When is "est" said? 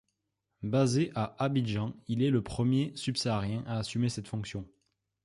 2.23-2.31